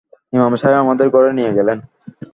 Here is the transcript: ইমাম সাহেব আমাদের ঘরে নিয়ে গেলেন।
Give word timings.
ইমাম 0.33 0.53
সাহেব 0.55 0.77
আমাদের 0.79 1.07
ঘরে 1.09 1.31
নিয়ে 1.33 1.55
গেলেন। 1.57 1.77